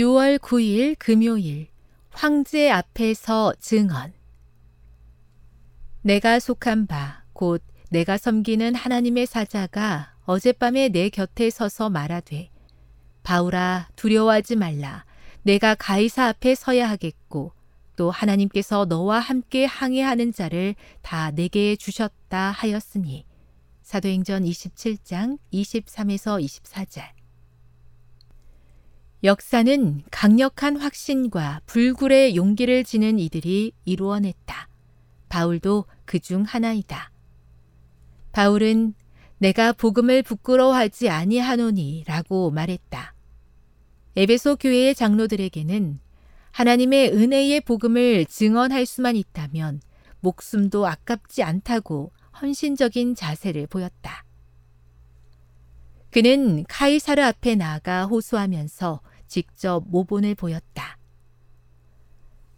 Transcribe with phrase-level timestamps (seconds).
[0.00, 1.68] 6월 9일 금요일
[2.10, 4.14] 황제 앞에서 증언.
[6.00, 12.48] 내가 속한 바 곧 내가 섬기는 하나님의 사자가 어젯밤에 내 곁에 서서 말하되
[13.22, 15.04] 바울아 두려워하지 말라.
[15.42, 17.52] 내가 가이사 앞에 서야 하겠고
[17.96, 23.26] 또 하나님께서 너와 함께 항해하는 자를 다 내게 주셨다 하였으니.
[23.82, 27.19] 사도행전 27장 23에서 24절
[29.22, 34.68] 역사는 강력한 확신과 불굴의 용기를 지는 이들이 이루어냈다.
[35.28, 37.12] 바울도 그 중 하나이다.
[38.32, 38.94] 바울은
[39.38, 43.14] 내가 복음을 부끄러워하지 아니하노니 라고 말했다.
[44.16, 46.00] 에베소 교회의 장로들에게는
[46.52, 49.80] 하나님의 은혜의 복음을 증언할 수만 있다면
[50.20, 54.24] 목숨도 아깝지 않다고 헌신적인 자세를 보였다.
[56.10, 59.00] 그는 카이사르 앞에 나아가 호소하면서
[59.30, 60.98] 직접 모본을 보였다.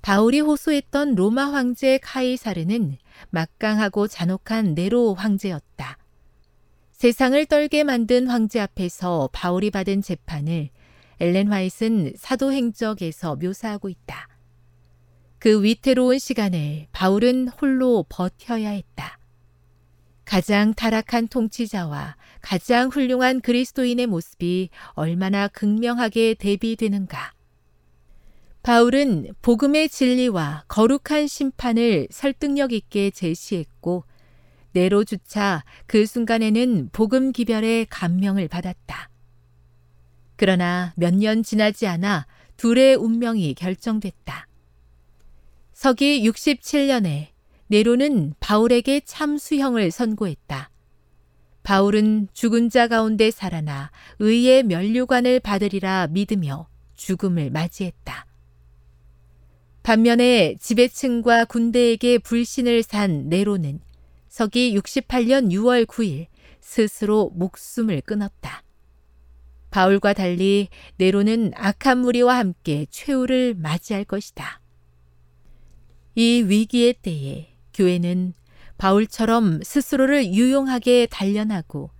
[0.00, 2.96] 바울이 호소했던 로마 황제 카이사르는
[3.30, 5.98] 막강하고 잔혹한 네로 황제였다.
[6.90, 10.70] 세상을 떨게 만든 황제 앞에서 바울이 받은 재판을
[11.20, 14.28] 엘렌 화이트는 사도행적에서 묘사하고 있다.
[15.38, 19.18] 그 위태로운 시간을 바울은 홀로 버텨야 했다.
[20.32, 27.34] 가장 타락한 통치자와 가장 훌륭한 그리스도인의 모습이 얼마나 극명하게 대비되는가.
[28.62, 34.04] 바울은 복음의 진리와 거룩한 심판을 설득력 있게 제시했고,
[34.72, 39.10] 내로주차 그 순간에는 복음 기별의 감명을 받았다.
[40.36, 44.48] 그러나 몇 년 지나지 않아 둘의 운명이 결정됐다.
[45.74, 47.31] 서기 67년에
[47.72, 50.68] 네로는 바울에게 참수형을 선고했다.
[51.62, 58.26] 바울은 죽은 자 가운데 살아나 의의 면류관을 받으리라 믿으며 죽음을 맞이했다.
[59.82, 63.80] 반면에 지배층과 군대에게 불신을 산 네로는
[64.28, 66.26] 서기 68년 6월 9일
[66.60, 68.64] 스스로 목숨을 끊었다.
[69.70, 74.60] 바울과 달리 네로는 악한 무리와 함께 최후를 맞이할 것이다.
[76.14, 78.34] 이 위기의 때에 교회는
[78.78, 81.90] 바울처럼 스스로를 유용하게 단련하고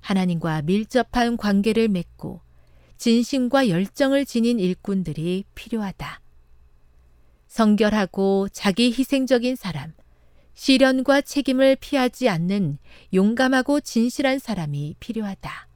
[0.00, 2.40] 하나님과 밀접한 관계를 맺고
[2.96, 6.20] 진심과 열정을 지닌 일꾼들이 필요하다.
[7.46, 9.92] 성결하고 자기 희생적인 사람,
[10.54, 12.78] 시련과 책임을 피하지 않는
[13.14, 15.68] 용감하고 진실한 사람이 필요하다.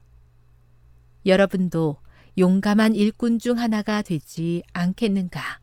[1.25, 1.97] 여러분도
[2.37, 5.59] 용감한 일꾼 중 하나가 되지 않겠는가?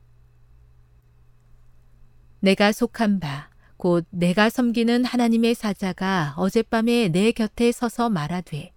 [2.40, 3.51] 내가 속한 바,
[3.82, 8.70] 곧 내가 섬기는 하나님의 사자가 어젯밤에 내 곁에 서서 말하되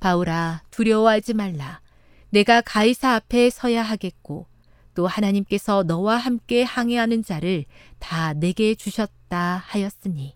[0.00, 1.82] 바울아 두려워하지 말라.
[2.30, 4.46] 내가 가이사 앞에 서야 하겠고
[4.94, 7.66] 또 하나님께서 너와 함께 항해하는 자를
[7.98, 10.34] 다 내게 주셨다 하였으니.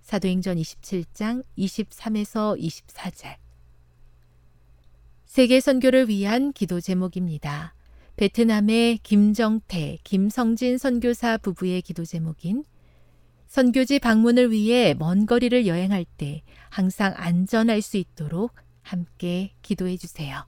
[0.00, 3.36] 사도행전 27장 23에서 24절.
[5.26, 7.74] 세계 선교를 위한 기도 제목입니다.
[8.16, 12.64] 베트남의 김정태, 김성진 선교사 부부의 기도 제목인
[13.48, 20.46] 선교지 방문을 위해 먼 거리를 여행할 때 항상 안전할 수 있도록 함께 기도해 주세요.